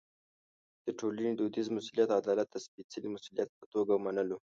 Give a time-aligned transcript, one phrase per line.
[0.85, 4.37] د ټولنې دودیز مسوولیت عدالت د سپېڅلي مسوولیت په توګه منلو.